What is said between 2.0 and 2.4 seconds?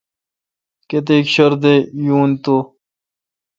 یون